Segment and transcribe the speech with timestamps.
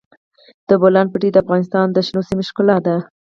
[0.67, 2.95] د بولان پټي د افغانستان د شنو سیمو ښکلا ده.